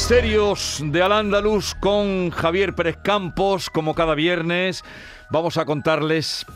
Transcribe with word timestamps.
Misterios 0.00 0.80
de 0.82 1.02
Al-Ándalus 1.02 1.74
con 1.74 2.30
Javier 2.30 2.74
Pérez 2.74 2.96
Campos, 2.96 3.68
como 3.68 3.94
cada 3.94 4.14
viernes, 4.14 4.82
vamos 5.30 5.58
a 5.58 5.66
contarles 5.66 6.46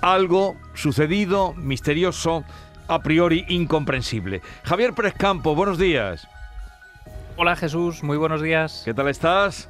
algo 0.00 0.56
sucedido, 0.74 1.52
misterioso, 1.52 2.42
a 2.88 3.02
priori 3.02 3.44
incomprensible. 3.48 4.40
Javier 4.64 4.94
Pérez 4.94 5.12
Campos, 5.12 5.54
buenos 5.54 5.76
días. 5.76 6.26
Hola 7.36 7.54
Jesús, 7.54 8.02
muy 8.02 8.16
buenos 8.16 8.40
días. 8.40 8.80
¿Qué 8.86 8.94
tal 8.94 9.08
estás? 9.08 9.68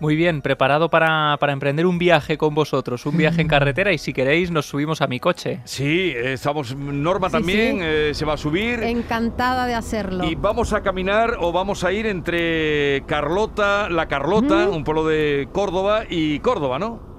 Muy 0.00 0.16
bien, 0.16 0.40
preparado 0.40 0.88
para, 0.88 1.36
para, 1.38 1.52
emprender 1.52 1.86
un 1.86 1.98
viaje 1.98 2.38
con 2.38 2.54
vosotros, 2.54 3.04
un 3.04 3.16
viaje 3.18 3.42
en 3.42 3.48
carretera 3.48 3.92
y 3.92 3.98
si 3.98 4.12
queréis 4.14 4.50
nos 4.50 4.66
subimos 4.66 5.02
a 5.02 5.06
mi 5.06 5.20
coche. 5.20 5.60
Sí, 5.64 6.14
estamos, 6.16 6.74
Norma 6.74 7.28
Sí, 7.28 7.32
también 7.32 7.76
sí. 7.76 7.82
eh, 7.84 8.10
se 8.14 8.24
va 8.24 8.32
a 8.34 8.38
subir. 8.38 8.82
Encantada 8.82 9.66
de 9.66 9.74
hacerlo. 9.74 10.24
Y 10.24 10.34
vamos 10.34 10.72
a 10.72 10.82
caminar 10.82 11.36
o 11.40 11.52
vamos 11.52 11.84
a 11.84 11.92
ir 11.92 12.06
entre 12.06 13.02
Carlota, 13.06 13.90
La 13.90 14.08
Carlota, 14.08 14.68
un 14.70 14.84
pueblo 14.84 15.06
de 15.06 15.48
Córdoba, 15.52 16.04
y 16.08 16.38
Córdoba, 16.40 16.78
¿no? 16.78 17.09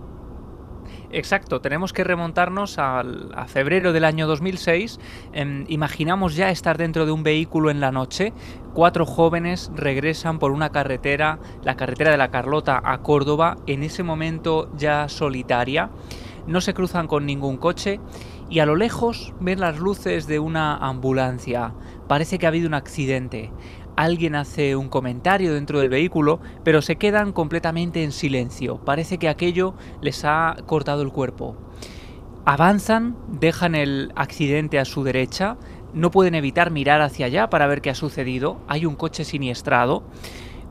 Exacto, 1.13 1.59
tenemos 1.59 1.91
que 1.91 2.05
remontarnos 2.05 2.77
a 2.77 3.03
febrero 3.47 3.91
del 3.91 4.05
año 4.05 4.27
2006. 4.27 4.97
Em, 5.33 5.65
imaginamos 5.67 6.35
ya 6.35 6.51
estar 6.51 6.77
dentro 6.77 7.05
de 7.05 7.11
un 7.11 7.23
vehículo 7.23 7.69
en 7.69 7.81
la 7.81 7.91
noche. 7.91 8.31
Cuatro 8.73 9.05
jóvenes 9.05 9.71
regresan 9.75 10.39
por 10.39 10.51
una 10.51 10.69
carretera, 10.69 11.39
la 11.63 11.75
carretera 11.75 12.11
de 12.11 12.17
la 12.17 12.31
Carlota 12.31 12.81
a 12.83 12.99
Córdoba, 12.99 13.57
en 13.67 13.83
ese 13.83 14.03
momento 14.03 14.69
ya 14.77 15.09
solitaria. 15.09 15.89
No 16.47 16.61
se 16.61 16.73
cruzan 16.73 17.07
con 17.07 17.25
ningún 17.25 17.57
coche 17.57 17.99
y 18.49 18.59
a 18.59 18.65
lo 18.65 18.75
lejos 18.75 19.33
ven 19.39 19.59
las 19.59 19.79
luces 19.79 20.27
de 20.27 20.39
una 20.39 20.75
ambulancia. 20.75 21.73
Parece 22.07 22.39
que 22.39 22.45
ha 22.45 22.49
habido 22.49 22.67
un 22.67 22.73
accidente. 22.73 23.51
Alguien 23.95 24.35
hace 24.35 24.75
un 24.75 24.89
comentario 24.89 25.53
dentro 25.53 25.79
del 25.79 25.89
vehículo, 25.89 26.39
pero 26.63 26.81
se 26.81 26.95
quedan 26.95 27.33
completamente 27.33 28.03
en 28.03 28.11
silencio. 28.11 28.77
Parece 28.77 29.17
que 29.17 29.29
aquello 29.29 29.73
les 30.01 30.23
ha 30.25 30.55
cortado 30.65 31.01
el 31.01 31.11
cuerpo. 31.11 31.55
Avanzan, 32.45 33.15
dejan 33.27 33.75
el 33.75 34.11
accidente 34.15 34.79
a 34.79 34.85
su 34.85 35.03
derecha, 35.03 35.57
no 35.93 36.09
pueden 36.09 36.35
evitar 36.35 36.71
mirar 36.71 37.01
hacia 37.01 37.25
allá 37.25 37.49
para 37.49 37.67
ver 37.67 37.81
qué 37.81 37.89
ha 37.89 37.95
sucedido. 37.95 38.59
Hay 38.67 38.85
un 38.85 38.95
coche 38.95 39.25
siniestrado. 39.25 40.03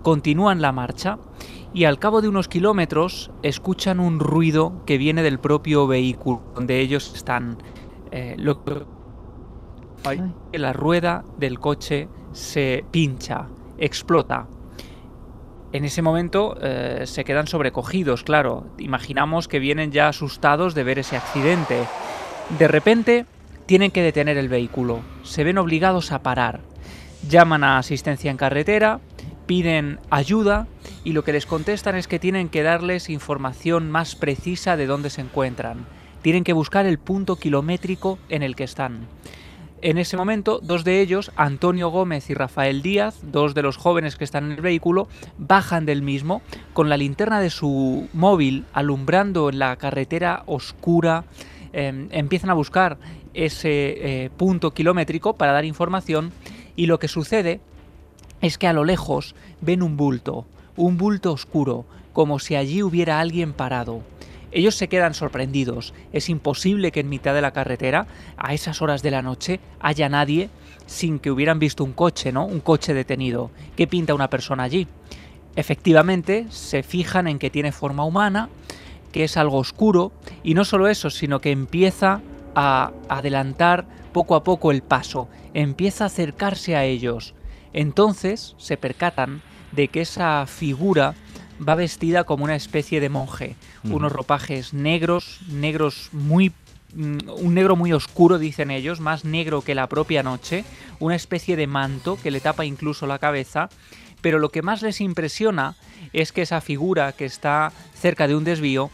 Continúan 0.03 0.63
la 0.63 0.73
marcha 0.73 1.19
y 1.75 1.85
al 1.85 1.99
cabo 1.99 2.23
de 2.23 2.29
unos 2.29 2.49
kilómetros 2.49 3.31
escuchan 3.43 4.01
un 4.01 4.19
ruido 4.19 4.83
que 4.87 4.99
viene 4.99 5.23
del 5.23 5.39
propio 5.39 5.87
vehículo 5.87 6.43
donde 6.55 6.81
ellos 6.81 7.13
están. 7.15 7.59
Eh, 8.11 8.35
lo 8.39 8.63
Ay. 10.05 10.33
la 10.53 10.73
rueda 10.73 11.25
del 11.39 11.61
coche 11.61 12.09
se 12.33 12.85
pincha, 12.91 13.47
explota. 13.79 14.47
En 15.73 15.85
ese 15.85 16.03
momento 16.03 16.57
eh, 16.61 17.03
se 17.07 17.25
quedan 17.25 17.47
sobrecogidos, 17.47 18.25
claro. 18.25 18.67
Imaginamos 18.79 19.47
que 19.47 19.61
vienen 19.61 19.93
ya 19.93 20.09
asustados 20.09 20.75
de 20.75 20.85
ver 20.85 20.99
ese 20.99 21.17
accidente. 21.17 21.85
De 22.59 22.67
repente 22.67 23.27
tienen 23.67 23.93
que 23.93 24.03
detener 24.03 24.37
el 24.37 24.49
vehículo. 24.49 25.01
Se 25.23 25.45
ven 25.45 25.59
obligados 25.59 26.11
a 26.11 26.23
parar. 26.23 26.61
Llaman 27.29 27.63
a 27.63 27.79
asistencia 27.79 28.31
en 28.31 28.37
carretera, 28.37 28.99
piden 29.47 30.01
ayuda 30.11 30.67
y 31.05 31.13
lo 31.13 31.23
que 31.23 31.33
les 31.33 31.47
contestan 31.47 31.95
es 31.95 32.09
que 32.09 32.19
tienen 32.19 32.49
que 32.49 32.63
darles 32.63 33.11
información 33.11 33.91
más 33.91 34.17
precisa 34.17 34.77
de 34.77 34.87
dónde 34.87 35.11
se 35.11 35.21
encuentran. 35.21 35.87
Tienen 36.23 36.45
que 36.45 36.53
buscar 36.53 36.87
el 36.87 36.99
punto 36.99 37.37
kilométrico 37.37 38.19
en 38.29 38.43
el 38.43 38.57
que 38.57 38.65
están. 38.65 39.07
En 39.83 39.97
ese 39.97 40.19
momento, 40.19 40.61
dos 40.63 40.85
de 40.85 41.01
ellos, 41.01 41.33
Antonio 41.37 41.89
Gómez 41.89 42.29
y 42.29 42.35
Rafael 42.35 42.83
Díaz, 42.83 43.19
dos 43.23 43.55
de 43.55 43.63
los 43.63 43.79
jóvenes 43.79 44.17
que 44.17 44.25
están 44.25 44.45
en 44.45 44.53
el 44.53 44.61
vehículo, 44.61 45.09
bajan 45.39 45.87
del 45.87 46.03
mismo 46.03 46.43
con 46.75 46.91
la 46.91 46.99
linterna 46.99 47.41
de 47.41 47.49
su 47.49 48.07
móvil 48.13 48.67
alumbrando 48.75 49.49
en 49.49 49.59
la 49.59 49.77
carretera 49.77 50.43
oscura. 50.45 51.25
eh, 51.73 52.09
empiezan 52.11 52.51
a 52.51 52.55
buscar 52.55 52.99
ese 53.33 54.25
eh, 54.25 54.31
punto 54.37 54.73
kilométrico 54.73 55.35
para 55.35 55.53
dar 55.53 55.65
información 55.65 56.33
y 56.77 56.87
lo 56.87 56.99
que 56.99 57.09
sucede 57.09 57.61
es 58.43 58.59
que 58.59 58.67
a 58.67 58.75
lo 58.75 58.85
lejos 58.85 59.35
ven 59.63 59.83
un 59.83 59.97
bulto, 59.97 60.47
un 60.77 60.99
bulto 60.99 61.33
oscuro, 61.33 61.87
como 62.13 62.39
si 62.39 62.55
allí 62.55 62.83
hubiera 62.83 63.19
alguien 63.19 63.55
parado. 63.55 64.03
Ellos 64.53 64.75
se 64.75 64.89
quedan 64.89 65.15
sorprendidos. 65.15 65.95
Es 66.13 66.29
imposible 66.29 66.93
que 66.93 67.01
en 67.01 67.09
mitad 67.09 67.35
de 67.35 67.43
la 67.43 67.53
carretera, 67.53 68.07
a 68.37 68.55
esas 68.55 68.83
horas 68.83 69.03
de 69.03 69.11
la 69.11 69.23
noche, 69.23 69.61
haya 69.81 70.09
nadie 70.09 70.51
sin 70.87 71.19
que 71.19 71.31
hubieran 71.31 71.59
visto 71.59 71.85
un 71.85 71.93
coche, 71.93 72.33
¿no? 72.33 72.45
Un 72.47 72.61
coche 72.61 72.95
detenido. 72.95 73.51
¿Qué 73.77 73.87
pinta 73.87 74.15
una 74.15 74.31
persona 74.31 74.65
allí? 74.65 74.89
Efectivamente, 75.57 76.47
se 76.51 76.83
fijan 76.83 77.29
en 77.29 77.39
que 77.39 77.51
tiene 77.51 77.73
forma 77.73 78.05
humana, 78.05 78.49
que 79.13 79.25
es 79.25 79.37
algo 79.37 79.59
oscuro, 79.59 80.13
y 80.43 80.55
no 80.55 80.65
solo 80.65 80.89
eso, 80.89 81.11
sino 81.11 81.41
que 81.41 81.51
empieza 81.51 82.21
a 82.55 82.93
adelantar 83.09 83.87
poco 84.13 84.35
a 84.35 84.43
poco 84.43 84.71
el 84.71 84.83
paso, 84.83 85.29
empieza 85.55 86.05
a 86.05 86.07
acercarse 86.09 86.77
a 86.77 86.85
ellos. 86.85 87.35
Entonces 87.73 88.55
se 88.59 88.77
percatan 88.77 89.43
de 89.73 89.89
que 89.89 90.01
esa 90.01 90.47
figura 90.47 91.15
va 91.67 91.75
vestida 91.75 92.25
como 92.25 92.45
una 92.45 92.57
especie 92.57 93.01
de 93.01 93.09
monje, 93.09 93.57
unos 93.85 94.13
ropajes 94.13 94.73
negros, 94.73 95.41
negros 95.49 96.09
muy 96.13 96.53
mm, 96.95 97.19
un 97.37 97.55
negro 97.55 97.77
muy 97.77 97.93
oscuro, 97.93 98.39
dicen 98.39 98.71
ellos, 98.71 99.01
más 99.01 99.25
negro 99.25 99.63
que 99.63 99.75
la 99.75 99.89
propia 99.89 100.23
noche, 100.23 100.65
una 100.99 101.17
especie 101.17 101.57
de 101.57 101.67
manto 101.67 102.19
que 102.23 102.31
le 102.31 102.41
tapa 102.41 102.65
incluso 102.65 103.07
la 103.07 103.19
cabeza, 103.19 103.69
pero 104.21 104.39
lo 104.39 104.51
que 104.51 104.63
más 104.63 104.83
les 104.83 105.01
impresiona 105.01 105.77
es 106.13 106.33
que 106.33 106.43
esa 106.43 106.61
figura 106.61 107.13
que 107.13 107.25
está 107.25 107.73
cerca 107.95 108.27
de 108.27 108.37
un 108.37 108.45
desvío 108.45 108.91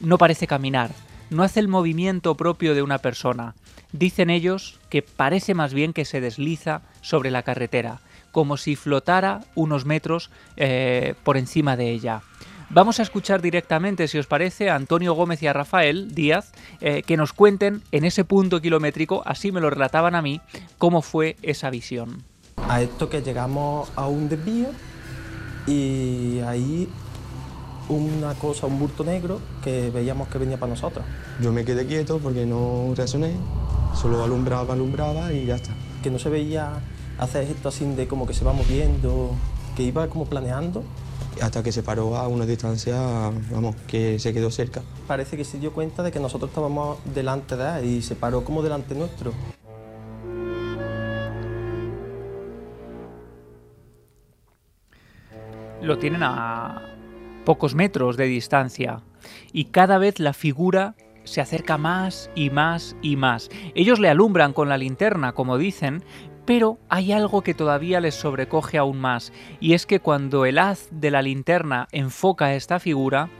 no 0.00 0.18
parece 0.18 0.46
caminar, 0.46 0.90
no 1.30 1.42
hace 1.42 1.60
el 1.60 1.68
movimiento 1.68 2.36
propio 2.36 2.74
de 2.74 2.82
una 2.82 2.98
persona. 2.98 3.54
Dicen 3.92 4.28
ellos 4.28 4.80
que 4.90 5.02
parece 5.02 5.54
más 5.54 5.72
bien 5.72 5.92
que 5.92 6.04
se 6.04 6.20
desliza 6.20 6.82
sobre 7.00 7.30
la 7.30 7.42
carretera, 7.42 8.00
como 8.34 8.56
si 8.56 8.74
flotara 8.74 9.42
unos 9.54 9.86
metros 9.86 10.28
eh, 10.56 11.14
por 11.22 11.36
encima 11.36 11.76
de 11.76 11.92
ella. 11.92 12.22
Vamos 12.68 12.98
a 12.98 13.04
escuchar 13.04 13.40
directamente, 13.40 14.08
si 14.08 14.18
os 14.18 14.26
parece, 14.26 14.70
a 14.70 14.74
Antonio 14.74 15.14
Gómez 15.14 15.40
y 15.44 15.46
a 15.46 15.52
Rafael 15.52 16.12
Díaz 16.16 16.50
eh, 16.80 17.04
que 17.04 17.16
nos 17.16 17.32
cuenten 17.32 17.82
en 17.92 18.04
ese 18.04 18.24
punto 18.24 18.60
kilométrico, 18.60 19.22
así 19.24 19.52
me 19.52 19.60
lo 19.60 19.70
relataban 19.70 20.16
a 20.16 20.22
mí, 20.22 20.40
cómo 20.78 21.00
fue 21.00 21.36
esa 21.42 21.70
visión. 21.70 22.24
A 22.68 22.82
esto 22.82 23.08
que 23.08 23.22
llegamos 23.22 23.92
a 23.94 24.08
un 24.08 24.28
desvío 24.28 24.70
y 25.68 26.40
ahí 26.40 26.88
una 27.88 28.34
cosa, 28.34 28.66
un 28.66 28.80
bulto 28.80 29.04
negro 29.04 29.40
que 29.62 29.90
veíamos 29.90 30.26
que 30.26 30.38
venía 30.38 30.58
para 30.58 30.70
nosotros. 30.70 31.04
Yo 31.40 31.52
me 31.52 31.64
quedé 31.64 31.86
quieto 31.86 32.18
porque 32.18 32.44
no 32.44 32.92
reaccioné, 32.96 33.34
solo 33.94 34.24
alumbraba, 34.24 34.74
alumbraba 34.74 35.32
y 35.32 35.46
ya 35.46 35.54
está. 35.54 35.70
Que 36.02 36.10
no 36.10 36.18
se 36.18 36.30
veía 36.30 36.80
hacer 37.18 37.44
esto 37.44 37.68
así 37.68 37.84
de 37.84 38.06
como 38.06 38.26
que 38.26 38.34
se 38.34 38.44
va 38.44 38.52
moviendo, 38.52 39.30
que 39.76 39.82
iba 39.82 40.08
como 40.08 40.26
planeando. 40.26 40.82
Hasta 41.40 41.62
que 41.62 41.72
se 41.72 41.82
paró 41.82 42.16
a 42.16 42.28
una 42.28 42.46
distancia, 42.46 42.96
vamos, 43.50 43.74
que 43.88 44.18
se 44.20 44.32
quedó 44.32 44.50
cerca. 44.50 44.82
Parece 45.08 45.36
que 45.36 45.44
se 45.44 45.58
dio 45.58 45.72
cuenta 45.72 46.02
de 46.02 46.12
que 46.12 46.20
nosotros 46.20 46.50
estábamos 46.50 46.98
delante 47.12 47.56
de 47.56 47.80
él 47.80 47.84
y 47.86 48.02
se 48.02 48.14
paró 48.14 48.44
como 48.44 48.62
delante 48.62 48.94
nuestro. 48.94 49.32
lo 55.84 55.98
tienen 55.98 56.22
a 56.22 56.82
pocos 57.44 57.74
metros 57.74 58.16
de 58.16 58.24
distancia 58.24 59.02
y 59.52 59.66
cada 59.66 59.98
vez 59.98 60.18
la 60.18 60.32
figura 60.32 60.94
se 61.24 61.40
acerca 61.40 61.78
más 61.78 62.30
y 62.34 62.50
más 62.50 62.96
y 63.02 63.16
más. 63.16 63.50
Ellos 63.74 63.98
le 63.98 64.08
alumbran 64.08 64.52
con 64.52 64.68
la 64.68 64.78
linterna, 64.78 65.32
como 65.32 65.56
dicen, 65.56 66.02
pero 66.44 66.78
hay 66.88 67.12
algo 67.12 67.42
que 67.42 67.54
todavía 67.54 68.00
les 68.00 68.14
sobrecoge 68.14 68.78
aún 68.78 68.98
más, 68.98 69.32
y 69.60 69.74
es 69.74 69.86
que 69.86 70.00
cuando 70.00 70.44
el 70.44 70.58
haz 70.58 70.88
de 70.90 71.10
la 71.10 71.22
linterna 71.22 71.88
enfoca 71.92 72.54
esta 72.54 72.78
figura, 72.80 73.30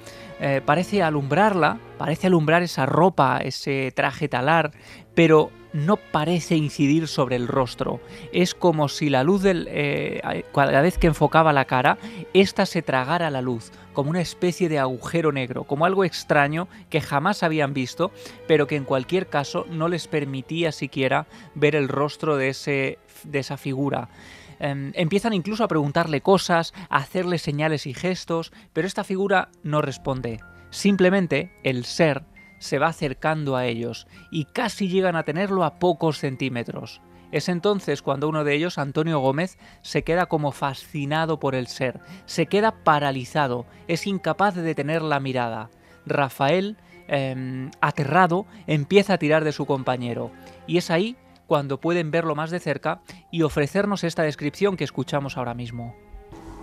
eh, 0.47 0.61
parece 0.61 1.03
alumbrarla, 1.03 1.79
parece 1.97 2.27
alumbrar 2.27 2.63
esa 2.63 2.85
ropa, 2.85 3.39
ese 3.39 3.91
traje 3.97 4.29
talar, 4.29 4.73
pero 5.15 5.51
no 5.73 5.97
parece 5.97 6.55
incidir 6.55 7.09
sobre 7.09 7.37
el 7.37 7.49
rostro. 7.49 8.03
Es 8.31 8.55
como 8.55 8.91
si 8.91 9.09
la 9.09 9.25
luz 9.25 9.41
del. 9.41 9.67
eh, 9.71 10.45
cada 10.53 10.83
vez 10.83 10.99
que 10.99 11.07
enfocaba 11.07 11.55
la 11.55 11.65
cara, 11.65 11.97
ésta 12.35 12.67
se 12.67 12.83
tragara 12.83 13.31
la 13.31 13.41
luz, 13.41 13.73
como 13.95 14.11
una 14.11 14.21
especie 14.21 14.69
de 14.69 14.79
agujero 14.79 15.33
negro, 15.33 15.65
como 15.65 15.87
algo 15.87 16.05
extraño 16.05 16.69
que 16.91 17.01
jamás 17.01 17.43
habían 17.43 17.73
visto, 17.73 18.11
pero 18.47 18.67
que 18.67 18.77
en 18.77 18.85
cualquier 18.85 19.29
caso 19.29 19.65
no 19.71 19.89
les 19.89 20.09
permitía 20.09 20.73
siquiera 20.73 21.27
ver 21.55 21.75
el 21.75 21.89
rostro 21.89 22.37
de, 22.37 22.51
ese, 22.51 22.99
de 23.23 23.39
esa 23.39 23.57
figura. 23.57 24.11
Em, 24.59 24.93
empiezan 24.95 25.33
incluso 25.33 25.65
a 25.65 25.69
preguntarle 25.69 26.21
cosas, 26.21 26.73
a 26.89 26.97
hacerle 26.99 27.39
señales 27.39 27.87
y 27.87 27.95
gestos, 27.95 28.53
pero 28.73 28.87
esta 28.87 29.05
figura 29.05 29.49
no 29.63 29.83
responde. 29.83 30.41
Simplemente 30.71 31.53
el 31.63 31.85
ser 31.85 32.25
se 32.59 32.79
va 32.79 32.89
acercando 32.89 33.57
a 33.57 33.67
ellos 33.67 34.07
y 34.31 34.47
casi 34.47 34.89
llegan 34.89 35.17
a 35.17 35.23
tenerlo 35.23 35.65
a 35.65 35.79
pocos 35.79 36.19
centímetros. 36.19 37.01
Es 37.31 37.49
entonces 37.49 38.01
cuando 38.01 38.29
uno 38.29 38.45
de 38.45 38.55
ellos, 38.55 38.79
Antonio 38.79 39.19
Gómez, 39.19 39.59
se 39.83 40.05
queda 40.05 40.27
como 40.27 40.53
fascinado 40.53 41.41
por 41.41 41.55
el 41.55 41.67
ser, 41.67 42.01
se 42.27 42.47
queda 42.47 42.85
paralizado, 42.85 43.67
es 43.89 44.07
incapaz 44.07 44.55
de 44.55 44.63
detener 44.63 45.03
la 45.03 45.21
mirada. 45.21 45.69
Rafael, 46.07 46.77
em, 47.09 47.71
aterrado, 47.81 48.47
empieza 48.67 49.15
a 49.15 49.19
tirar 49.19 49.43
de 49.43 49.53
su 49.53 49.67
compañero. 49.67 50.31
Y 50.67 50.79
es 50.79 50.91
ahí 50.91 51.17
cuando 51.47 51.81
pueden 51.81 52.11
verlo 52.11 52.35
más 52.35 52.51
de 52.51 52.61
cerca 52.61 53.03
y 53.31 53.43
ofrecernos 53.43 54.05
esta 54.05 54.23
descripción 54.23 54.77
que 54.77 54.85
escuchamos 54.85 55.37
ahora 55.37 55.55
mismo. 55.55 55.95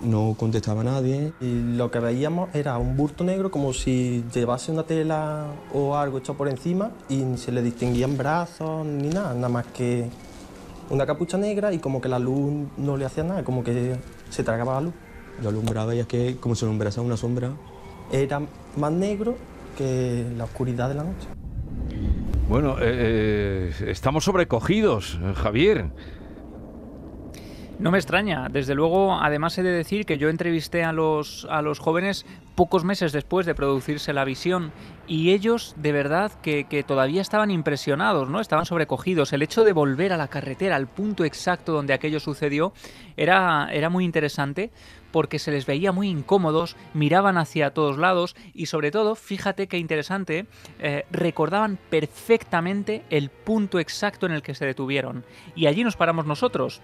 No 0.01 0.35
contestaba 0.37 0.83
nadie. 0.83 1.31
Y 1.39 1.75
lo 1.75 1.91
que 1.91 1.99
veíamos 1.99 2.53
era 2.55 2.77
un 2.77 2.97
bulto 2.97 3.23
negro 3.23 3.51
como 3.51 3.71
si 3.71 4.23
llevase 4.33 4.71
una 4.71 4.83
tela 4.83 5.45
o 5.73 5.95
algo 5.95 6.17
hecho 6.17 6.33
por 6.33 6.49
encima 6.49 6.91
y 7.07 7.37
se 7.37 7.51
le 7.51 7.61
distinguían 7.61 8.17
brazos 8.17 8.85
ni 8.85 9.09
nada, 9.09 9.33
nada 9.35 9.49
más 9.49 9.67
que 9.67 10.09
una 10.89 11.05
capucha 11.05 11.37
negra 11.37 11.71
y 11.71 11.79
como 11.79 12.01
que 12.01 12.09
la 12.09 12.19
luz 12.19 12.67
no 12.77 12.97
le 12.97 13.05
hacía 13.05 13.23
nada, 13.23 13.43
como 13.43 13.63
que 13.63 13.95
se 14.29 14.43
tragaba 14.43 14.75
la 14.75 14.81
luz. 14.81 14.93
Yo 15.41 15.49
alumbraba 15.49 15.93
y 15.95 15.99
es 15.99 16.07
que 16.07 16.37
como 16.37 16.55
se 16.55 16.65
alumbrase 16.65 16.99
una 16.99 17.17
sombra. 17.17 17.51
Era 18.11 18.41
más 18.77 18.91
negro 18.91 19.35
que 19.77 20.25
la 20.35 20.45
oscuridad 20.45 20.89
de 20.89 20.95
la 20.95 21.03
noche. 21.03 21.27
Bueno, 22.51 22.75
eh, 22.81 23.71
eh, 23.79 23.91
estamos 23.91 24.25
sobrecogidos, 24.25 25.17
Javier. 25.35 25.85
No 27.81 27.89
me 27.89 27.97
extraña. 27.97 28.47
Desde 28.47 28.75
luego, 28.75 29.15
además 29.19 29.57
he 29.57 29.63
de 29.63 29.71
decir 29.71 30.05
que 30.05 30.19
yo 30.19 30.29
entrevisté 30.29 30.83
a 30.83 30.93
los, 30.93 31.47
a 31.49 31.63
los 31.63 31.79
jóvenes 31.79 32.27
pocos 32.53 32.83
meses 32.83 33.11
después 33.11 33.47
de 33.47 33.55
producirse 33.55 34.13
la 34.13 34.23
visión 34.23 34.71
y 35.07 35.31
ellos 35.31 35.73
de 35.77 35.91
verdad 35.91 36.31
que, 36.43 36.65
que, 36.65 36.83
todavía 36.83 37.23
estaban 37.23 37.49
impresionados, 37.49 38.29
¿no? 38.29 38.39
Estaban 38.39 38.67
sobrecogidos. 38.67 39.33
El 39.33 39.41
hecho 39.41 39.63
de 39.63 39.73
volver 39.73 40.13
a 40.13 40.17
la 40.17 40.27
carretera, 40.27 40.75
al 40.75 40.85
punto 40.85 41.25
exacto 41.25 41.73
donde 41.73 41.95
aquello 41.95 42.19
sucedió, 42.19 42.71
era, 43.17 43.67
era 43.71 43.89
muy 43.89 44.05
interesante 44.05 44.69
porque 45.11 45.39
se 45.39 45.49
les 45.49 45.65
veía 45.65 45.91
muy 45.91 46.07
incómodos, 46.07 46.75
miraban 46.93 47.39
hacia 47.39 47.73
todos 47.73 47.97
lados 47.97 48.35
y 48.53 48.67
sobre 48.67 48.91
todo, 48.91 49.15
fíjate 49.15 49.65
qué 49.65 49.79
interesante, 49.79 50.45
eh, 50.77 51.05
recordaban 51.09 51.79
perfectamente 51.89 53.01
el 53.09 53.31
punto 53.31 53.79
exacto 53.79 54.27
en 54.27 54.33
el 54.33 54.43
que 54.43 54.53
se 54.53 54.67
detuvieron. 54.67 55.25
Y 55.55 55.65
allí 55.65 55.83
nos 55.83 55.97
paramos 55.97 56.27
nosotros. 56.27 56.79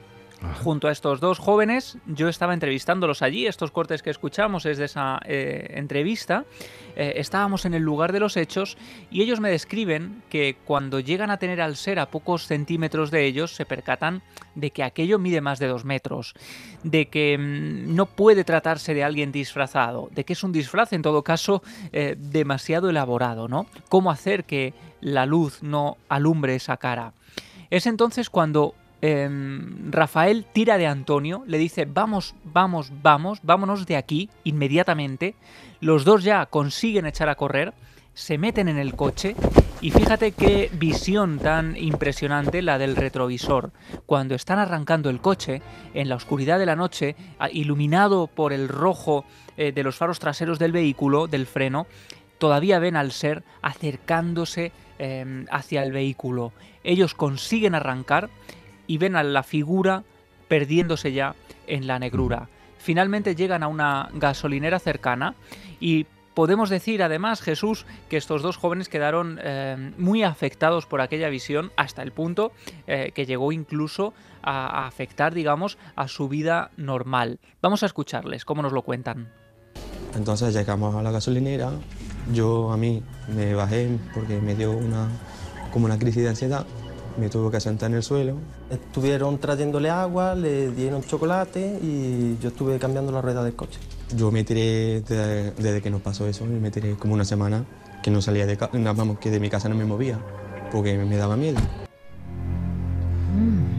Junto 0.63 0.87
a 0.87 0.91
estos 0.91 1.19
dos 1.19 1.39
jóvenes, 1.39 1.97
yo 2.05 2.27
estaba 2.29 2.53
entrevistándolos 2.53 3.21
allí, 3.21 3.47
estos 3.47 3.71
cortes 3.71 4.03
que 4.03 4.11
escuchamos 4.11 4.65
es 4.67 4.77
de 4.77 4.85
esa 4.85 5.19
eh, 5.25 5.73
entrevista, 5.75 6.45
eh, 6.95 7.13
estábamos 7.15 7.65
en 7.65 7.73
el 7.73 7.81
lugar 7.81 8.11
de 8.11 8.19
los 8.19 8.37
hechos 8.37 8.77
y 9.09 9.23
ellos 9.23 9.39
me 9.39 9.49
describen 9.49 10.21
que 10.29 10.55
cuando 10.65 10.99
llegan 10.99 11.31
a 11.31 11.37
tener 11.37 11.59
al 11.59 11.75
ser 11.75 11.97
a 11.99 12.11
pocos 12.11 12.45
centímetros 12.45 13.09
de 13.09 13.25
ellos, 13.25 13.55
se 13.55 13.65
percatan 13.65 14.21
de 14.53 14.69
que 14.69 14.83
aquello 14.83 15.17
mide 15.17 15.41
más 15.41 15.57
de 15.57 15.67
dos 15.67 15.85
metros, 15.85 16.35
de 16.83 17.07
que 17.07 17.37
mmm, 17.37 17.95
no 17.95 18.05
puede 18.05 18.43
tratarse 18.43 18.93
de 18.93 19.03
alguien 19.03 19.31
disfrazado, 19.31 20.09
de 20.11 20.23
que 20.23 20.33
es 20.33 20.43
un 20.43 20.51
disfraz 20.51 20.93
en 20.93 21.01
todo 21.01 21.23
caso 21.23 21.63
eh, 21.91 22.15
demasiado 22.17 22.89
elaborado, 22.89 23.47
¿no? 23.47 23.65
¿Cómo 23.89 24.11
hacer 24.11 24.43
que 24.43 24.73
la 25.01 25.25
luz 25.25 25.63
no 25.63 25.97
alumbre 26.09 26.55
esa 26.55 26.77
cara? 26.77 27.13
Es 27.69 27.85
entonces 27.85 28.29
cuando 28.29 28.75
eh, 29.01 29.29
Rafael 29.89 30.45
tira 30.51 30.77
de 30.77 30.87
Antonio, 30.87 31.43
le 31.47 31.57
dice, 31.57 31.85
vamos, 31.85 32.35
vamos, 32.43 32.91
vamos, 33.01 33.39
vámonos 33.43 33.85
de 33.85 33.95
aquí 33.95 34.29
inmediatamente. 34.43 35.35
Los 35.79 36.03
dos 36.05 36.23
ya 36.23 36.45
consiguen 36.47 37.05
echar 37.05 37.29
a 37.29 37.35
correr, 37.35 37.73
se 38.13 38.39
meten 38.39 38.67
en 38.67 38.79
el 38.79 38.95
coche 38.95 39.35
y 39.79 39.91
fíjate 39.91 40.31
qué 40.31 40.71
visión 40.73 41.37
tan 41.37 41.77
impresionante 41.77 42.63
la 42.63 42.79
del 42.79 42.95
retrovisor. 42.95 43.71
Cuando 44.07 44.33
están 44.33 44.57
arrancando 44.57 45.11
el 45.11 45.21
coche, 45.21 45.61
en 45.93 46.09
la 46.09 46.15
oscuridad 46.15 46.57
de 46.57 46.65
la 46.65 46.75
noche, 46.75 47.15
iluminado 47.51 48.25
por 48.25 48.53
el 48.53 48.69
rojo 48.69 49.23
eh, 49.55 49.71
de 49.71 49.83
los 49.83 49.95
faros 49.95 50.17
traseros 50.17 50.57
del 50.57 50.71
vehículo, 50.71 51.27
del 51.27 51.45
freno, 51.45 51.85
todavía 52.39 52.79
ven 52.79 52.95
al 52.95 53.11
ser 53.11 53.43
acercándose 53.61 54.71
eh, 54.97 55.45
hacia 55.51 55.83
el 55.83 55.91
vehículo. 55.91 56.53
Ellos 56.83 57.13
consiguen 57.13 57.75
arrancar 57.75 58.31
y 58.87 58.97
ven 58.97 59.15
a 59.15 59.23
la 59.23 59.43
figura 59.43 60.03
perdiéndose 60.47 61.11
ya 61.11 61.35
en 61.67 61.87
la 61.87 61.99
negrura. 61.99 62.49
Finalmente 62.77 63.35
llegan 63.35 63.63
a 63.63 63.67
una 63.67 64.09
gasolinera 64.13 64.79
cercana 64.79 65.35
y 65.79 66.05
podemos 66.33 66.69
decir 66.69 67.01
además, 67.03 67.41
Jesús, 67.41 67.85
que 68.09 68.17
estos 68.17 68.41
dos 68.41 68.57
jóvenes 68.57 68.89
quedaron 68.89 69.39
eh, 69.41 69.91
muy 69.97 70.23
afectados 70.23 70.85
por 70.85 71.01
aquella 71.01 71.29
visión 71.29 71.71
hasta 71.75 72.03
el 72.03 72.11
punto 72.11 72.51
eh, 72.85 73.11
que 73.13 73.25
llegó 73.25 73.51
incluso 73.51 74.13
a, 74.43 74.83
a, 74.83 74.87
afectar, 74.87 75.33
digamos, 75.33 75.77
a 75.95 76.07
su 76.07 76.29
vida 76.29 76.69
normal. 76.77 77.39
Vamos 77.61 77.83
a 77.83 77.87
escucharles, 77.87 78.45
cómo 78.45 78.61
nos 78.61 78.71
lo 78.71 78.83
cuentan. 78.83 79.29
Entonces 80.15 80.53
llegamos 80.53 80.95
a 80.95 81.01
la 81.01 81.11
gasolinera, 81.11 81.71
yo 82.33 82.71
a 82.71 82.77
mí 82.77 83.03
me 83.27 83.53
bajé 83.53 83.97
porque 84.13 84.39
me 84.39 84.55
dio 84.55 84.71
una, 84.71 85.09
como 85.71 85.85
una 85.85 85.97
crisis 85.97 86.23
de 86.23 86.29
ansiedad 86.29 86.65
me 87.17 87.29
tuvo 87.29 87.51
que 87.51 87.59
sentar 87.59 87.89
en 87.89 87.97
el 87.97 88.03
suelo. 88.03 88.35
Estuvieron 88.69 89.37
trayéndole 89.37 89.89
agua, 89.89 90.35
le 90.35 90.71
dieron 90.71 91.03
chocolate 91.03 91.79
y 91.81 92.37
yo 92.41 92.49
estuve 92.49 92.77
cambiando 92.79 93.11
la 93.11 93.21
rueda 93.21 93.43
del 93.43 93.55
coche. 93.55 93.79
Yo 94.15 94.31
me 94.31 94.43
tiré 94.43 95.01
de, 95.01 95.51
desde 95.51 95.81
que 95.81 95.89
nos 95.89 96.01
pasó 96.01 96.27
eso, 96.27 96.45
me 96.45 96.71
tiré 96.71 96.95
como 96.95 97.13
una 97.13 97.25
semana 97.25 97.65
que 98.03 98.11
no 98.11 98.21
salía 98.21 98.45
de 98.45 98.57
casa, 98.57 98.71
vamos, 98.93 99.19
que 99.19 99.29
de 99.29 99.39
mi 99.39 99.49
casa 99.49 99.67
no 99.67 99.75
me 99.75 99.85
movía 99.85 100.19
porque 100.71 100.97
me 100.97 101.17
daba 101.17 101.35
miedo. 101.35 101.59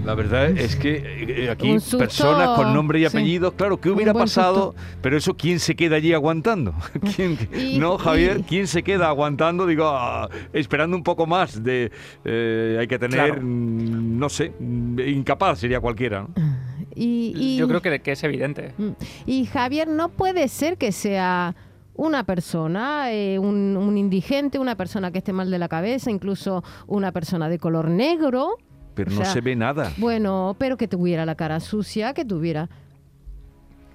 La 0.09 0.15
verdad 0.15 0.49
es 0.49 0.75
que 0.75 1.45
eh, 1.45 1.51
aquí 1.51 1.77
personas 1.99 2.57
con 2.57 2.73
nombre 2.73 2.99
y 2.99 3.05
apellido, 3.05 3.51
sí. 3.51 3.57
claro, 3.59 3.79
¿qué 3.79 3.91
hubiera 3.91 4.15
pasado? 4.15 4.73
Susto. 4.73 4.83
Pero 5.03 5.19
eso, 5.19 5.37
¿quién 5.37 5.61
se 5.61 5.77
queda 5.77 5.97
allí 5.97 6.15
aguantando? 6.15 6.73
¿Quién, 7.15 7.37
y, 7.55 7.79
no, 7.79 7.99
Javier, 7.99 8.39
y... 8.39 8.43
¿quién 8.45 8.67
se 8.69 8.83
queda 8.83 9.09
aguantando? 9.09 9.67
Digo, 9.67 9.85
ah, 9.87 10.31
esperando 10.55 10.97
un 10.97 11.03
poco 11.03 11.27
más 11.27 11.63
de... 11.63 11.93
Eh, 12.25 12.79
hay 12.81 12.89
que 12.89 12.99
tener, 12.99 13.19
claro. 13.19 13.43
no 13.43 14.31
sé, 14.31 14.51
incapaz 14.59 15.59
sería 15.59 15.79
cualquiera. 15.79 16.23
¿no? 16.23 16.29
Y, 16.95 17.35
y, 17.37 17.57
Yo 17.59 17.69
creo 17.69 17.83
que, 17.83 18.01
que 18.01 18.13
es 18.13 18.25
evidente. 18.25 18.73
Mm. 18.79 18.93
Y 19.27 19.45
Javier, 19.45 19.89
no 19.89 20.09
puede 20.09 20.49
ser 20.49 20.79
que 20.79 20.91
sea 20.91 21.55
una 21.93 22.25
persona, 22.25 23.13
eh, 23.13 23.39
un, 23.39 23.77
un, 23.77 23.99
indigente, 23.99 24.59
una 24.59 24.75
persona 24.75 25.11
que 25.11 25.19
esté 25.19 25.35
mal 25.35 25.51
de 25.51 25.59
la 25.59 25.69
cabeza, 25.69 26.11
incluso 26.11 26.65
una 26.87 27.13
persona 27.13 27.51
de 27.51 27.59
color 27.59 27.89
negro, 27.91 28.57
pero 28.99 29.13
o 29.13 29.15
sea, 29.15 29.27
no 29.27 29.33
se 29.33 29.41
ve 29.41 29.55
nada. 29.55 29.93
Bueno, 29.97 30.57
pero 30.59 30.77
que 30.77 30.89
tuviera 30.89 31.25
la 31.25 31.37
cara 31.37 31.61
sucia, 31.61 32.15
que 32.15 32.25
tuviera... 32.25 32.69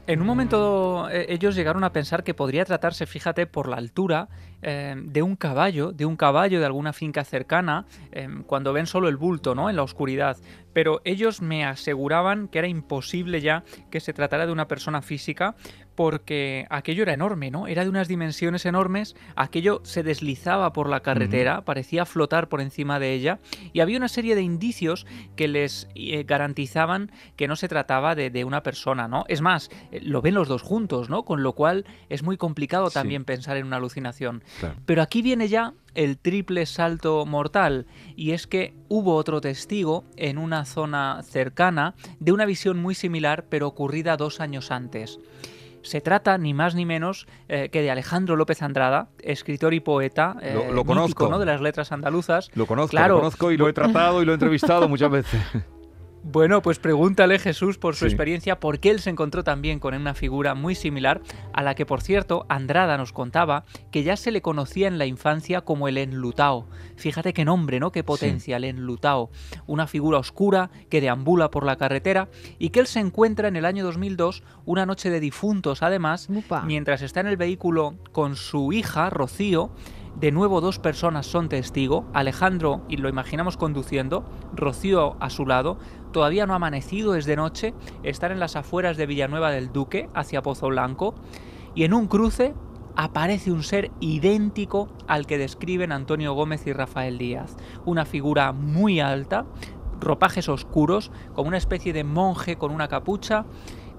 En 0.05 0.21
un 0.21 0.27
momento 0.27 1.09
eh, 1.09 1.25
ellos 1.29 1.55
llegaron 1.55 1.83
a 1.83 1.91
pensar 1.91 2.23
que 2.23 2.33
podría 2.33 2.63
tratarse, 2.63 3.05
fíjate, 3.05 3.45
por 3.45 3.67
la 3.69 3.77
altura 3.77 4.27
eh, 4.61 4.95
de 4.97 5.21
un 5.21 5.35
caballo, 5.35 5.91
de 5.91 6.05
un 6.05 6.15
caballo 6.15 6.59
de 6.59 6.65
alguna 6.65 6.93
finca 6.93 7.23
cercana, 7.25 7.85
eh, 8.11 8.27
cuando 8.45 8.71
ven 8.71 8.85
solo 8.85 9.09
el 9.09 9.17
bulto, 9.17 9.55
¿no? 9.55 9.69
En 9.69 9.75
la 9.75 9.83
oscuridad. 9.83 10.37
Pero 10.73 11.01
ellos 11.03 11.41
me 11.41 11.65
aseguraban 11.65 12.47
que 12.47 12.59
era 12.59 12.67
imposible 12.67 13.41
ya 13.41 13.63
que 13.91 13.99
se 13.99 14.13
tratara 14.13 14.45
de 14.45 14.51
una 14.51 14.67
persona 14.67 15.01
física 15.01 15.55
porque 15.95 16.65
aquello 16.69 17.03
era 17.03 17.13
enorme, 17.13 17.51
¿no? 17.51 17.67
Era 17.67 17.83
de 17.83 17.89
unas 17.89 18.07
dimensiones 18.07 18.65
enormes, 18.65 19.15
aquello 19.35 19.81
se 19.83 20.03
deslizaba 20.03 20.73
por 20.73 20.89
la 20.89 21.01
carretera, 21.01 21.57
uh 21.57 21.61
-huh. 21.61 21.63
parecía 21.65 22.05
flotar 22.05 22.49
por 22.49 22.61
encima 22.61 22.99
de 22.99 23.13
ella, 23.13 23.39
y 23.73 23.79
había 23.79 23.97
una 23.97 24.07
serie 24.07 24.35
de 24.35 24.41
indicios 24.41 25.05
que 25.35 25.47
les 25.47 25.87
eh, 25.95 26.23
garantizaban 26.23 27.11
que 27.35 27.47
no 27.47 27.55
se 27.55 27.67
trataba 27.67 28.15
de, 28.15 28.29
de, 28.29 28.43
una 28.43 28.63
persona, 28.63 29.07
¿no? 29.07 29.25
Es 29.27 29.41
más, 29.41 29.69
eh, 29.91 29.99
lo 30.01 30.21
ven 30.21 30.33
los 30.33 30.47
dos 30.47 30.61
juntos, 30.61 31.09
¿no? 31.09 31.23
Con 31.23 31.43
lo 31.43 31.53
cual 31.53 31.85
es 32.09 32.23
muy 32.23 32.37
complicado 32.37 32.89
sí. 32.89 32.95
también 32.95 33.25
pensar 33.25 33.57
en 33.57 33.65
una 33.65 33.77
alucinación. 33.77 34.43
Claro. 34.59 34.75
Pero 34.85 35.01
aquí 35.01 35.21
viene 35.21 35.47
ya 35.47 35.73
el 35.95 36.17
triple 36.17 36.65
salto 36.65 37.25
mortal 37.25 37.85
y 38.15 38.31
es 38.31 38.47
que 38.47 38.73
hubo 38.89 39.15
otro 39.15 39.41
testigo 39.41 40.05
en 40.15 40.37
una 40.37 40.65
zona 40.65 41.21
cercana 41.23 41.95
de 42.19 42.31
una 42.31 42.45
visión 42.45 42.81
muy 42.81 42.95
similar 42.95 43.45
pero 43.49 43.67
ocurrida 43.67 44.17
dos 44.17 44.39
años 44.39 44.71
antes. 44.71 45.19
Se 45.83 46.01
trata 46.01 46.37
ni 46.37 46.53
más 46.53 46.75
ni 46.75 46.85
menos 46.85 47.27
eh, 47.47 47.69
que 47.71 47.81
de 47.81 47.91
Alejandro 47.91 48.35
López 48.35 48.61
Andrada, 48.61 49.09
escritor 49.19 49.73
y 49.73 49.79
poeta, 49.79 50.35
eh, 50.41 50.53
lo, 50.53 50.73
lo 50.73 50.85
conozco. 50.85 51.07
Mítico, 51.07 51.29
¿no? 51.29 51.39
de 51.39 51.45
las 51.45 51.61
letras 51.61 51.91
andaluzas. 51.91 52.49
Lo 52.55 52.65
conozco, 52.65 52.91
claro. 52.91 53.15
lo 53.15 53.19
conozco 53.21 53.51
y 53.51 53.57
lo 53.57 53.67
he 53.69 53.73
tratado 53.73 54.21
y 54.21 54.25
lo 54.25 54.31
he 54.31 54.35
entrevistado 54.35 54.87
muchas 54.89 55.11
veces. 55.11 55.41
Bueno, 56.25 56.61
pues 56.61 56.79
pregúntale 56.79 57.37
Jesús 57.37 57.77
por 57.77 57.95
su 57.95 58.05
sí. 58.05 58.05
experiencia, 58.05 58.57
porque 58.59 58.89
él 58.89 59.01
se 59.01 59.09
encontró 59.09 59.43
también 59.43 59.79
con 59.79 59.93
una 59.93 60.13
figura 60.13 60.55
muy 60.55 60.73
similar, 60.73 61.21
a 61.51 61.61
la 61.63 61.75
que 61.75 61.85
por 61.85 62.01
cierto 62.01 62.45
Andrada 62.47 62.97
nos 62.97 63.11
contaba 63.11 63.65
que 63.91 64.03
ya 64.03 64.15
se 64.15 64.31
le 64.31 64.41
conocía 64.41 64.87
en 64.87 64.97
la 64.97 65.05
infancia 65.05 65.61
como 65.61 65.89
el 65.89 65.97
enlutao. 65.97 66.65
Fíjate 66.95 67.33
qué 67.33 67.43
nombre, 67.43 67.81
¿no? 67.81 67.91
Qué 67.91 68.05
potencia, 68.05 68.57
sí. 68.57 68.63
el 68.63 68.63
enlutao. 68.63 69.31
Una 69.67 69.85
figura 69.85 70.17
oscura 70.17 70.71
que 70.89 71.01
deambula 71.01 71.51
por 71.51 71.65
la 71.65 71.75
carretera 71.75 72.29
y 72.57 72.69
que 72.69 72.79
él 72.79 72.87
se 72.87 73.01
encuentra 73.01 73.49
en 73.49 73.57
el 73.57 73.65
año 73.65 73.83
2002, 73.83 74.43
una 74.65 74.85
noche 74.85 75.09
de 75.09 75.19
difuntos 75.19 75.83
además, 75.83 76.29
Upa. 76.29 76.61
mientras 76.61 77.01
está 77.01 77.19
en 77.19 77.27
el 77.27 77.37
vehículo 77.37 77.95
con 78.13 78.37
su 78.37 78.71
hija, 78.71 79.09
Rocío, 79.09 79.71
de 80.15 80.31
nuevo 80.31 80.61
dos 80.61 80.77
personas 80.77 81.25
son 81.25 81.49
testigo, 81.49 82.05
Alejandro, 82.13 82.85
y 82.87 82.97
lo 82.97 83.09
imaginamos 83.09 83.57
conduciendo, 83.57 84.23
Rocío 84.55 85.17
a 85.19 85.31
su 85.31 85.47
lado, 85.47 85.79
todavía 86.13 86.45
no 86.45 86.53
ha 86.53 86.55
amanecido, 86.55 87.15
es 87.15 87.25
de 87.25 87.35
noche, 87.35 87.73
están 88.03 88.31
en 88.31 88.39
las 88.39 88.55
afueras 88.55 88.95
de 88.95 89.05
Villanueva 89.05 89.51
del 89.51 89.73
Duque, 89.73 90.09
hacia 90.13 90.41
Pozo 90.41 90.67
Blanco, 90.67 91.15
y 91.75 91.83
en 91.83 91.93
un 91.93 92.07
cruce 92.07 92.53
aparece 92.95 93.51
un 93.51 93.63
ser 93.63 93.91
idéntico 93.99 94.87
al 95.07 95.25
que 95.25 95.37
describen 95.37 95.91
Antonio 95.91 96.33
Gómez 96.33 96.65
y 96.67 96.73
Rafael 96.73 97.17
Díaz. 97.17 97.57
Una 97.85 98.05
figura 98.05 98.53
muy 98.53 99.01
alta, 99.01 99.45
ropajes 99.99 100.47
oscuros, 100.47 101.11
como 101.33 101.49
una 101.49 101.57
especie 101.57 101.91
de 101.91 102.05
monje 102.05 102.55
con 102.55 102.71
una 102.71 102.87
capucha, 102.87 103.45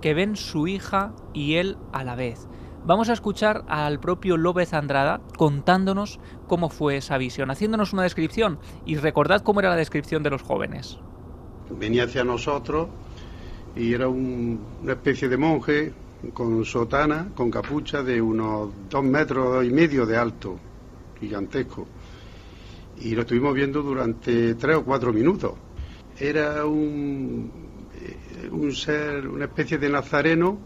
que 0.00 0.14
ven 0.14 0.37
su 0.37 0.66
hija 0.66 1.12
y 1.33 1.56
él 1.56 1.76
a 1.92 2.04
la 2.04 2.14
vez. 2.14 2.49
Vamos 2.87 3.09
a 3.09 3.14
escuchar 3.14 3.64
al 3.66 3.99
propio 3.99 4.37
López 4.37 4.75
Andrada 4.75 5.21
contándonos 5.38 6.21
cómo 6.47 6.68
fue 6.68 6.99
esa 6.99 7.16
visión, 7.16 7.50
haciéndonos 7.50 7.94
una 7.94 8.02
descripción 8.02 8.59
y 8.85 8.97
recordad 8.97 9.40
cómo 9.40 9.61
era 9.61 9.71
la 9.71 9.76
descripción 9.76 10.23
de 10.23 10.30
los 10.30 10.42
jóvenes. 10.42 10.99
Venía 11.71 12.04
hacia 12.04 12.25
nosotros 12.25 12.88
y 13.75 13.92
era 13.92 14.09
un- 14.09 14.76
una 14.83 14.92
especie 14.92 15.28
de 15.28 15.37
monje 15.37 15.92
con 16.33 16.64
sotana, 16.64 17.30
con 17.35 17.50
capucha 17.50 18.02
de 18.02 18.21
unos 18.21 18.73
dos 18.88 19.04
metros 19.04 19.64
y 19.64 19.71
medio 19.71 20.06
de 20.06 20.16
alto, 20.16 20.59
gigantesco. 21.18 21.87
Y 22.97 23.14
lo 23.14 23.23
estuvimos 23.23 23.54
viendo 23.54 23.83
durante 23.83 24.54
tres 24.54 24.76
o 24.76 24.85
cuatro 24.85 25.12
minutos. 25.12 25.54
Era 26.18 26.64
un, 26.64 27.88
eh, 27.94 28.49
un 28.50 28.73
ser, 28.73 29.26
una 29.26 29.47
especie 29.47 29.78
de 29.78 29.88
nazareno 29.88 30.59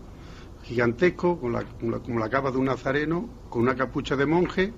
gigantesco, 0.63 1.41
con 1.41 1.53
la- 1.53 1.65
como 2.01 2.19
la 2.19 2.29
capa 2.29 2.51
de 2.51 2.59
un 2.59 2.67
nazareno, 2.67 3.29
con 3.49 3.63
una 3.63 3.75
capucha 3.75 4.15
de 4.15 4.27
monje. 4.27 4.73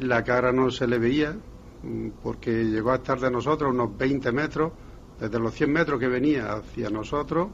La 0.00 0.22
cara 0.22 0.52
no 0.52 0.70
se 0.70 0.86
le 0.86 0.98
veía, 0.98 1.34
mm, 1.82 2.08
porque 2.22 2.64
llegó 2.64 2.90
a 2.92 2.96
estar 2.96 3.18
de 3.18 3.30
nosotros 3.30 3.72
unos 3.72 3.96
20 3.96 4.30
metros, 4.32 4.72
desde 5.20 5.38
los 5.38 5.54
100 5.54 5.72
metros 5.72 6.00
que 6.00 6.08
venía 6.08 6.52
hacia 6.52 6.90
nosotros, 6.90 7.48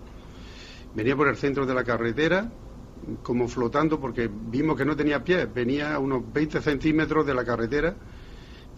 venía 0.95 1.17
por 1.17 1.29
el 1.29 1.37
centro 1.37 1.67
de 1.67 1.75
la 1.75 1.85
carretera, 1.85 2.51
como 3.23 3.49
flotando, 3.49 3.99
porque 4.01 4.31
vimos 4.31 4.77
que 4.77 4.85
no 4.85 4.97
tenía 4.97 5.25
pies, 5.25 5.53
venía 5.53 5.95
a 5.95 5.99
unos 5.99 6.33
20 6.33 6.61
centímetros 6.61 7.27
de 7.27 7.35
la 7.35 7.45
carretera 7.45 7.97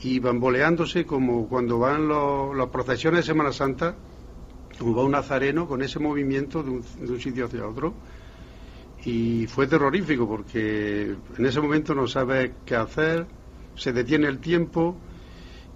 y 0.03 0.19
bamboleándose 0.19 1.07
como 1.07 1.49
cuando 1.49 1.79
van 1.79 2.09
las 2.09 2.69
procesiones 2.69 3.21
de 3.21 3.33
Semana 3.33 3.53
Santa, 3.53 3.95
como 4.79 4.95
va 4.95 5.05
un 5.05 5.13
nazareno 5.13 5.69
con 5.69 5.83
ese 5.83 5.99
movimiento 5.99 6.63
de 6.63 6.71
un, 6.71 7.21
sitio 7.21 7.47
hacia 7.47 7.67
otro. 7.67 7.95
Y 9.05 9.47
fue 9.47 9.67
terrorífico 9.67 10.27
porque 10.27 11.15
en 11.39 11.47
ese 11.47 11.61
momento 11.61 11.95
no 11.95 12.07
sabes 12.07 12.53
qué 12.65 12.75
hacer, 12.75 13.27
se 13.77 13.93
detiene 13.93 14.29
el 14.29 14.39
tiempo 14.39 14.97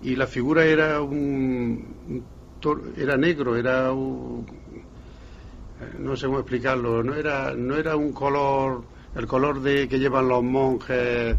y 0.02 0.16
la 0.16 0.26
figura 0.26 0.64
era 0.64 1.02
un, 1.02 2.24
era 2.96 3.16
negro, 3.16 3.56
era 3.56 3.92
un, 3.92 4.44
eh, 5.80 5.96
no 6.00 6.16
sé 6.16 6.26
cómo 6.26 6.40
explicarlo, 6.40 7.02
no 7.02 7.14
era 7.14 7.54
no 7.54 7.76
era 7.76 7.96
un 7.96 8.12
color 8.12 8.82
el 9.14 9.26
color 9.26 9.60
de 9.60 9.88
que 9.88 9.98
llevan 9.98 10.28
los 10.28 10.42
monjes 10.42 11.36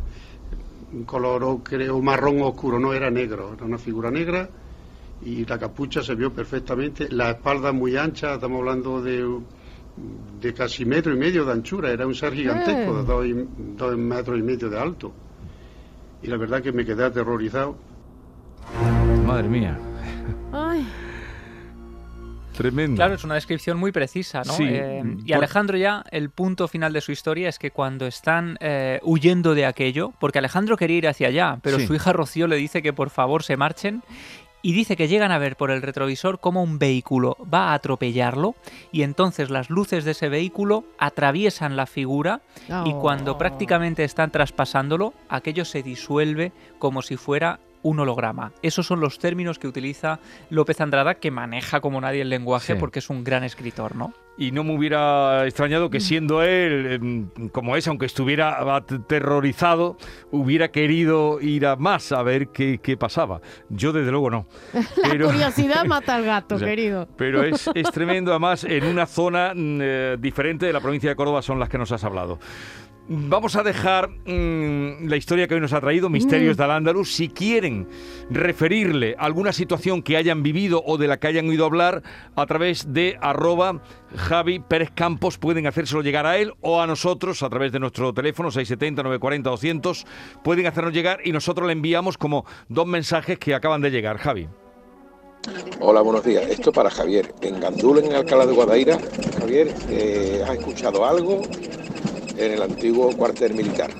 un 0.91 1.03
color 1.03 1.43
ocre 1.43 1.89
o 1.89 2.01
marrón 2.01 2.41
oscuro, 2.41 2.79
no 2.79 2.93
era 2.93 3.09
negro, 3.11 3.53
era 3.53 3.65
una 3.65 3.77
figura 3.77 4.09
negra 4.09 4.49
y 5.21 5.45
la 5.45 5.59
capucha 5.59 6.01
se 6.01 6.15
vio 6.15 6.31
perfectamente, 6.33 7.09
la 7.11 7.31
espalda 7.31 7.71
muy 7.73 7.95
ancha, 7.97 8.35
estamos 8.35 8.59
hablando 8.59 9.01
de 9.01 9.39
de 10.41 10.53
casi 10.53 10.85
metro 10.85 11.13
y 11.13 11.17
medio 11.17 11.43
de 11.43 11.51
anchura, 11.51 11.91
era 11.91 12.07
un 12.07 12.15
ser 12.15 12.33
gigantesco, 12.33 12.95
de 12.97 13.03
dos, 13.03 13.25
y- 13.25 13.47
dos 13.77 13.97
metros 13.97 14.39
y 14.39 14.41
medio 14.41 14.69
de 14.69 14.79
alto. 14.79 15.11
Y 16.23 16.27
la 16.27 16.37
verdad 16.37 16.61
que 16.61 16.71
me 16.71 16.85
quedé 16.85 17.03
aterrorizado. 17.03 17.75
Madre 19.25 19.49
mía, 19.49 19.77
Ay, 20.53 20.68
tremendo. 22.59 22.95
Claro, 22.97 23.15
es 23.15 23.23
una 23.23 23.33
descripción 23.35 23.77
muy 23.77 23.91
precisa, 23.91 24.43
¿no? 24.45 24.53
Sí, 24.53 24.65
Eh, 24.67 25.03
y 25.25 25.33
Alejandro 25.33 25.77
ya, 25.77 26.03
el 26.11 26.29
punto 26.29 26.67
final 26.67 26.93
de 26.93 27.01
su 27.01 27.11
historia 27.11 27.49
es 27.49 27.57
que 27.57 27.71
cuando 27.71 28.05
están 28.05 28.57
eh, 28.59 28.99
huyendo 29.03 29.55
de 29.55 29.65
aquello, 29.65 30.13
porque 30.19 30.37
Alejandro 30.39 30.77
quería 30.77 30.97
ir 30.97 31.07
hacia 31.07 31.29
allá, 31.29 31.57
pero 31.63 31.79
Sí. 31.79 31.87
su 31.87 31.95
hija 31.95 32.13
Rocío 32.13 32.45
le 32.47 32.57
dice 32.57 32.81
que 32.81 32.93
por 32.93 33.09
favor 33.09 33.41
se 33.43 33.57
marchen. 33.57 34.03
Y 34.61 34.73
dice 34.73 34.97
que 34.97 35.07
llegan 35.07 35.31
a 35.31 35.37
ver 35.37 35.55
por 35.55 35.71
el 35.71 35.81
retrovisor 35.81 36.41
cómo 36.41 36.61
un 36.61 36.79
vehículo 36.79 37.37
va 37.51 37.69
a 37.71 37.75
atropellarlo 37.75 38.55
y 38.91 39.03
entonces 39.03 39.49
las 39.49 39.69
luces 39.69 40.03
de 40.03 40.11
ese 40.11 40.27
vehículo 40.27 40.83
atraviesan 40.97 41.77
la 41.77 41.85
figura 41.85 42.41
y 42.85 42.91
cuando 42.95 43.31
Oh. 43.31 43.37
prácticamente 43.37 44.03
están 44.03 44.31
traspasándolo, 44.31 45.13
aquello 45.29 45.63
se 45.63 45.81
disuelve 45.81 46.51
como 46.77 47.01
si 47.01 47.15
fuera 47.15 47.61
un 47.81 47.99
holograma. 47.99 48.51
Esos 48.61 48.85
son 48.87 48.99
los 48.99 49.19
términos 49.19 49.59
que 49.59 49.67
utiliza 49.67 50.19
López 50.49 50.81
Andrada, 50.81 51.15
que 51.15 51.31
maneja 51.31 51.79
como 51.81 52.01
nadie 52.01 52.21
el 52.21 52.29
lenguaje 52.29 52.73
Sí. 52.73 52.79
porque 52.79 52.99
es 52.99 53.09
un 53.09 53.23
gran 53.23 53.43
escritor, 53.43 53.95
¿no? 53.95 54.13
Y 54.39 54.53
no 54.53 54.63
me 54.63 54.73
hubiera 54.73 55.45
extrañado 55.45 55.89
que 55.89 55.99
siendo 55.99 56.41
él 56.41 56.87
em, 56.93 57.49
como 57.49 57.75
es, 57.75 57.85
aunque 57.89 58.05
estuviera 58.05 58.73
aterrorizado, 58.73 59.97
hubiera 60.31 60.71
querido 60.71 61.41
ir 61.41 61.65
a 61.65 61.75
más 61.75 62.13
a 62.13 62.23
ver 62.23 62.47
qué, 62.47 62.79
qué 62.81 62.95
pasaba. 62.95 63.41
Yo 63.69 63.91
desde 63.91 64.11
luego 64.11 64.29
no. 64.29 64.47
la 65.03 65.09
curiosidad 65.09 65.83
mata 65.87 66.15
al 66.15 66.23
gato, 66.23 66.55
O 66.55 66.57
sea, 66.57 66.69
querido. 66.69 67.05
Pero 67.17 67.43
es, 67.43 67.69
es 67.75 67.91
tremendo, 67.91 68.31
además, 68.31 68.63
en 68.63 68.85
una 68.85 69.05
zona 69.05 69.51
mm, 69.53 69.79
eh, 69.81 70.17
diferente 70.17 70.65
de 70.65 70.71
la 70.71 70.79
provincia 70.79 71.09
de 71.09 71.17
Córdoba 71.17 71.41
son 71.41 71.59
las 71.59 71.67
que 71.67 71.77
nos 71.77 71.91
has 71.91 72.05
hablado. 72.05 72.39
Vamos 73.11 73.55
a 73.55 73.63
dejar 73.63 74.07
mm, 74.07 75.07
la 75.07 75.17
historia 75.17 75.47
que 75.47 75.55
hoy 75.55 75.61
nos 75.61 75.73
ha 75.73 75.81
traído, 75.81 76.09
Misterios 76.09 76.57
de 76.57 76.63
Al-Ándalus. 76.63 77.11
Si 77.11 77.27
quieren 77.27 77.87
referirle 78.29 79.15
alguna 79.17 79.51
situación 79.51 80.03
que 80.03 80.15
hayan 80.15 80.43
vivido 80.43 80.83
o 80.85 80.99
de 80.99 81.07
la 81.07 81.17
que 81.17 81.25
hayan 81.25 81.49
oído 81.49 81.65
hablar, 81.65 82.03
a 82.35 82.45
través 82.45 82.93
de 82.93 83.17
arroba 83.19 83.81
Javi 84.15 84.59
Pérez 84.59 84.91
Campos 84.93 85.37
pueden 85.37 85.67
hacérselo 85.67 86.01
llegar 86.01 86.25
a 86.25 86.37
él 86.37 86.53
o 86.61 86.81
a 86.81 86.87
nosotros 86.87 87.43
a 87.43 87.49
través 87.49 87.71
de 87.71 87.79
nuestro 87.79 88.13
teléfono 88.13 88.49
670-940-200. 88.49 90.05
Pueden 90.43 90.67
hacernos 90.67 90.93
llegar 90.93 91.19
y 91.23 91.31
nosotros 91.31 91.67
le 91.67 91.73
enviamos 91.73 92.17
como 92.17 92.45
dos 92.67 92.87
mensajes 92.87 93.37
que 93.37 93.53
acaban 93.53 93.81
de 93.81 93.91
llegar. 93.91 94.17
Javi. 94.17 94.47
Hola, 95.79 96.01
buenos 96.01 96.23
días. 96.23 96.43
Esto 96.49 96.71
para 96.71 96.89
Javier. 96.89 97.33
En 97.41 97.59
Gandul, 97.59 97.99
en 97.99 98.13
Alcalá 98.13 98.45
de 98.45 98.53
Guadaira, 98.53 98.97
Javier, 99.39 99.73
eh, 99.89 100.43
¿has 100.43 100.57
escuchado 100.57 101.05
algo 101.05 101.41
en 102.37 102.51
el 102.51 102.61
antiguo 102.61 103.15
cuartel 103.15 103.53
militar? 103.53 103.91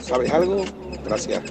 ¿Sabes 0.00 0.30
algo? 0.32 0.64
Gracias. 1.04 1.42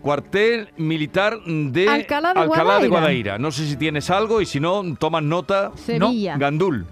Cuartel 0.00 0.68
militar 0.76 1.38
de 1.44 1.88
Alcalá 1.88 2.34
de 2.34 2.46
Guadaira. 2.46 2.88
Guadaira. 2.88 3.38
No 3.38 3.52
sé 3.52 3.66
si 3.66 3.76
tienes 3.76 4.10
algo 4.10 4.40
y 4.40 4.46
si 4.46 4.58
no, 4.58 4.82
toman 4.98 5.28
nota. 5.28 5.72
Sevilla. 5.76 6.36
Gandul. 6.36 6.86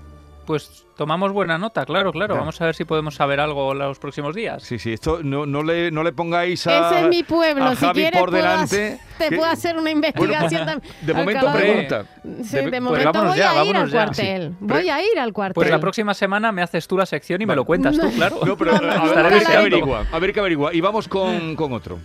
Pues 0.47 0.85
tomamos 0.97 1.33
buena 1.33 1.59
nota, 1.59 1.85
claro, 1.87 2.11
claro. 2.13 2.35
Ya. 2.35 2.41
Vamos 2.41 2.61
a 2.61 2.65
ver 2.67 2.75
si 2.75 2.85
podemos 2.85 3.15
saber 3.15 3.39
algo 3.39 3.73
los 3.73 3.99
próximos 4.01 4.35
días. 4.35 4.63
Sí, 4.65 4.79
sí, 4.81 4.93
esto 4.95 5.21
no, 5.23 5.47
no, 5.47 5.63
le, 5.63 5.93
no 5.93 6.03
le 6.03 6.13
pongáis 6.13 6.67
a. 6.67 6.89
Ese 6.91 7.01
es 7.03 7.09
mi 7.09 7.23
pueblo. 7.23 7.65
a 7.67 7.77
si 7.77 7.87
Javi 7.87 8.01
quieres, 8.01 8.19
por 8.21 8.31
puedo 8.31 8.43
delante. 8.43 8.65
hacer- 8.95 8.99
te 9.19 9.29
que- 9.29 9.37
puedo 9.37 9.51
hacer 9.51 9.77
una 9.79 9.91
investigación 9.91 10.67
también. 10.67 10.95
de 11.03 11.15
momento 11.15 11.39
Alcalá 11.49 11.57
de 11.57 11.73
pregunta. 11.73 12.05
Sí, 12.43 12.57
De- 12.57 12.63
de, 12.63 12.69
pues 12.71 12.83
momento 12.83 13.25
voy 13.25 13.39
ya, 13.39 13.51
a 13.61 13.65
ir 13.65 13.77
al 13.77 13.91
cuartel. 13.91 14.49
Sí. 14.51 14.57
Voy 14.61 14.89
a 14.89 15.03
ir 15.13 15.19
al 15.21 15.33
cuartel. 15.33 15.55
Pues 15.55 15.71
la 15.71 15.79
próxima 15.79 16.15
semana 16.15 16.51
me 16.53 16.63
haces 16.63 16.89
tú 16.89 16.97
la 16.97 17.07
sección 17.07 17.41
y 17.43 17.47
me 17.47 17.55
lo 17.55 17.65
cuentas 17.65 17.97
tú, 17.97 18.11
claro. 18.13 18.41
No, 18.45 18.57
pero 18.57 18.75
a 18.75 18.81
ver, 18.81 18.91
Estaré 19.05 19.29
a 19.29 19.31
ver 19.31 19.43
qué 19.47 19.57
averigua. 19.57 20.07
A 20.11 20.19
ver 20.19 20.33
qué 20.33 20.41
averigua. 20.41 20.75
Y 20.75 20.81
vamos 20.81 21.07
con, 21.07 21.55
con 21.55 21.73
otro. 21.73 21.99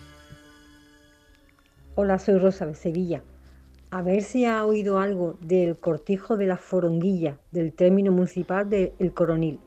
Hola, 1.96 2.20
soy 2.20 2.38
Rosa 2.38 2.66
de 2.66 2.76
Sevilla. 2.76 3.22
A 3.92 4.02
ver 4.02 4.24
si 4.24 4.46
ha 4.46 4.66
oído 4.66 5.00
algo 5.00 5.38
del 5.42 5.78
cortijo 5.78 6.38
de 6.38 6.48
la 6.48 6.58
foronguilla, 6.58 7.38
del 7.52 7.72
término 7.74 8.12
municipal 8.12 8.70
de 8.70 8.94
El 9.00 9.14
Coronil. 9.14 9.60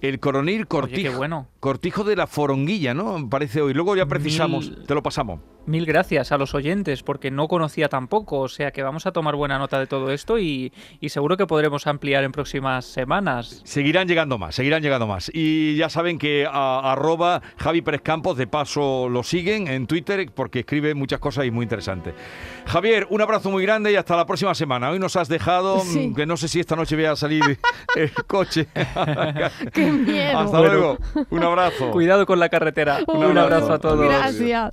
El 0.00 0.20
coronil 0.20 0.66
Cortijo. 0.66 1.10
qué 1.10 1.16
bueno. 1.16 1.48
Cortijo 1.66 2.04
de 2.04 2.14
la 2.14 2.28
Foronguilla, 2.28 2.94
¿no? 2.94 3.28
Parece 3.28 3.60
hoy. 3.60 3.74
Luego 3.74 3.96
ya 3.96 4.06
precisamos. 4.06 4.70
Mil- 4.70 4.86
Te 4.86 4.94
lo 4.94 5.02
pasamos. 5.02 5.40
Mil 5.66 5.84
gracias 5.84 6.30
a 6.30 6.38
los 6.38 6.54
oyentes, 6.54 7.02
porque 7.02 7.32
no 7.32 7.48
conocía 7.48 7.88
tampoco, 7.88 8.38
o 8.38 8.46
sea 8.48 8.70
que 8.70 8.84
vamos 8.84 9.04
a 9.06 9.10
tomar 9.10 9.34
buena 9.34 9.58
nota 9.58 9.80
de 9.80 9.88
todo 9.88 10.12
esto 10.12 10.38
y, 10.38 10.72
y 11.00 11.08
seguro 11.08 11.36
que 11.36 11.44
podremos 11.48 11.88
ampliar 11.88 12.22
en 12.22 12.30
próximas 12.30 12.84
semanas. 12.84 13.62
Seguirán 13.64 14.06
llegando 14.06 14.38
más, 14.38 14.54
seguirán 14.54 14.80
llegando 14.80 15.08
más. 15.08 15.28
Y 15.34 15.74
ya 15.74 15.88
saben 15.88 16.18
que 16.20 16.46
a, 16.48 16.92
arroba 16.92 17.42
Javi 17.56 17.82
Pérez 17.82 18.02
Campos, 18.02 18.36
de 18.36 18.46
paso 18.46 19.08
lo 19.08 19.24
siguen 19.24 19.66
en 19.66 19.88
Twitter 19.88 20.30
porque 20.32 20.60
escribe 20.60 20.94
muchas 20.94 21.18
cosas 21.18 21.46
y 21.46 21.50
muy 21.50 21.64
interesantes. 21.64 22.14
Javier, 22.66 23.08
un 23.10 23.20
abrazo 23.20 23.50
muy 23.50 23.64
grande 23.64 23.90
y 23.90 23.96
hasta 23.96 24.14
la 24.16 24.24
próxima 24.24 24.54
semana. 24.54 24.90
Hoy 24.90 25.00
nos 25.00 25.16
has 25.16 25.26
dejado, 25.26 25.80
Sí. 25.80 26.10
mm, 26.10 26.14
que 26.14 26.26
no 26.26 26.36
sé 26.36 26.46
si 26.46 26.60
esta 26.60 26.76
noche 26.76 26.94
voy 26.94 27.06
a 27.06 27.16
salir 27.16 27.42
el 27.96 28.12
coche. 28.28 28.68
¡Qué 29.72 29.90
miedo! 29.90 30.38
hasta 30.38 30.60
luego. 30.60 30.98
Un 31.30 31.42
abrazo. 31.58 31.90
Cuidado 31.90 32.26
con 32.26 32.38
la 32.38 32.48
carretera. 32.48 32.98
Un 33.06 33.24
Un 33.24 33.38
abrazo 33.38 33.64
abrazo. 33.66 33.72
a 33.72 33.78
todos. 33.78 34.00
Gracias. 34.06 34.72